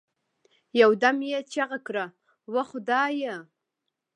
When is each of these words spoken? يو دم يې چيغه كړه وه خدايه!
يو 0.81 0.89
دم 1.03 1.17
يې 1.31 1.39
چيغه 1.51 1.79
كړه 1.87 2.05
وه 2.53 2.63
خدايه! 2.71 3.35